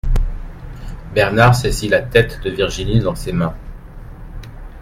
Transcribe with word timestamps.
Bernard 1.13 1.53
saisit 1.53 1.87
la 1.87 2.01
tête 2.01 2.41
de 2.41 2.49
Virginie 2.49 3.01
dans 3.01 3.13
ses 3.13 3.33
mains. 3.33 3.55